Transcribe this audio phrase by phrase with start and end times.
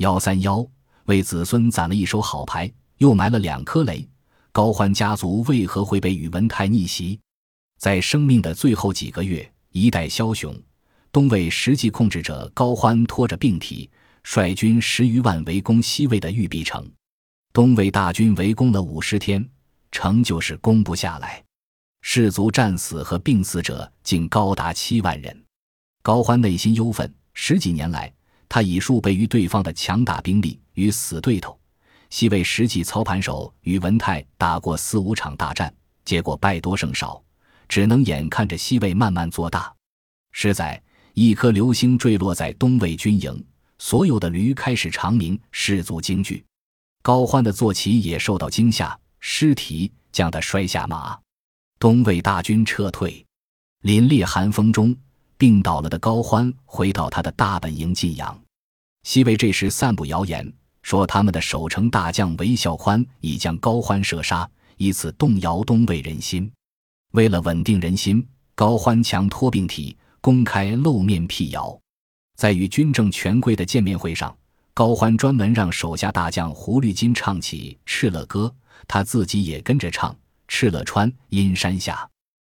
[0.00, 0.66] 幺三幺
[1.04, 4.08] 为子孙攒了一手好牌，又埋了两颗雷。
[4.50, 7.20] 高欢家族为何会被宇文泰逆袭？
[7.78, 10.58] 在生命的最后几个月，一代枭雄、
[11.12, 13.90] 东魏实际控制者高欢拖着病体，
[14.24, 16.90] 率军十余万围攻西魏的玉璧城。
[17.52, 19.46] 东魏大军围攻了五十天，
[19.92, 21.44] 城就是攻不下来。
[22.00, 25.44] 士卒战死和病死者竟高达七万人。
[26.00, 28.10] 高欢内心忧愤，十几年来，
[28.50, 31.58] 他以数倍于对方的强大兵力与死对头。
[32.10, 35.72] 西魏实际操盘手宇文泰打过四五场大战，
[36.04, 37.22] 结果败多胜少，
[37.68, 39.72] 只能眼看着西魏慢慢做大。
[40.32, 40.82] 是在
[41.14, 43.44] 一颗流星坠落在东魏军营，
[43.78, 46.44] 所有的驴开始长鸣，士卒惊惧。
[47.02, 51.16] 高欢的坐骑也受到惊吓，失蹄将他摔下马。
[51.78, 53.24] 东魏大军撤退，
[53.82, 54.94] 凛冽寒风中，
[55.40, 58.38] 病倒了的高欢回到他的大本营晋阳。
[59.04, 60.52] 西魏这时散布谣言。
[60.82, 66.50] 说他们的守城大将韦孝宽已将高欢射杀，以此动摇东魏人心。
[67.12, 71.78] 为了稳定人心，高欢强拖病体，公开露面辟谣。
[72.36, 74.34] 在与军政权贵的见面会上，
[74.72, 78.46] 高欢专门让手下大将胡律金唱起《敕勒歌》，
[78.88, 80.16] 他自己也跟着唱
[80.48, 82.08] ：“敕勒川，阴山下，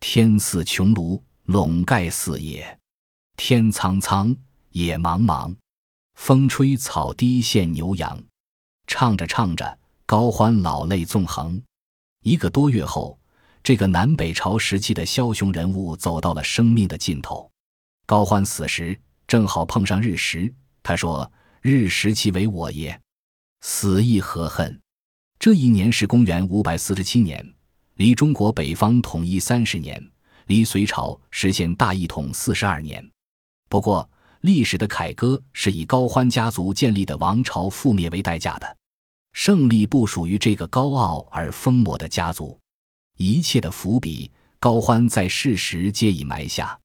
[0.00, 2.78] 天似穹庐，笼盖四野。
[3.36, 4.36] 天苍苍，
[4.70, 5.54] 野茫茫。”
[6.14, 8.22] 风吹草低见牛羊，
[8.86, 11.60] 唱着唱着，高欢老泪纵横。
[12.22, 13.18] 一个多月后，
[13.62, 17.50] 这个南北朝时期的枭雄人物走到了生命的尽头。
[18.06, 21.32] 高欢死时正好碰上日食，他说
[21.62, 23.00] ：“日食其为我也，
[23.62, 24.80] 死亦何恨？”
[25.40, 27.54] 这一年是公元五百四十七年，
[27.94, 30.10] 离中国北方统一三十年，
[30.52, 33.02] 离隋朝实现大一统四十二年。
[33.70, 34.06] 不过，
[34.42, 38.76] 历史的凯歌是以高欢家族建立的王朝覆灭为代价的，
[39.32, 42.60] 胜利不属于这个高傲而疯魔的家族，
[43.16, 46.78] 一切的伏笔高欢在世时皆已埋下，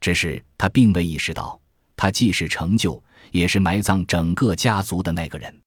[0.00, 1.60] 只是他并未意识到，
[1.94, 3.00] 他既是成就，
[3.30, 5.63] 也是埋葬整个家族的那个人。